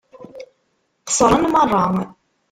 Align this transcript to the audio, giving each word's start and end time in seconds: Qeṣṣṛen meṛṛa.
Qeṣṣṛen 1.01 1.43
meṛṛa. 1.53 1.85